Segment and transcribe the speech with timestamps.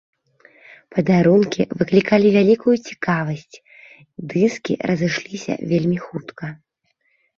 [0.95, 3.55] Падарункі выклікалі вялікую цікавасць,
[4.35, 6.45] дыскі разышліся вельмі хутка.